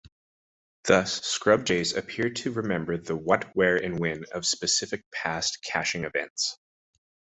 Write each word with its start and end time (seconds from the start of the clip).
Thus, 0.85 1.21
scrub-jays 1.23 1.95
appear 1.95 2.31
to 2.31 2.51
remember 2.53 2.97
the 2.97 3.15
"what-where-and-when" 3.15 4.25
of 4.31 4.47
specific 4.47 5.05
past 5.11 5.61
caching 5.61 6.05
events. 6.05 6.57